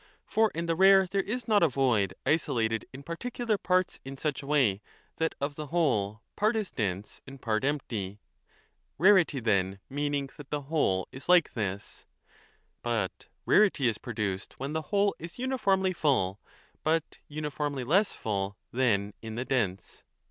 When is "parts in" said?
3.59-4.17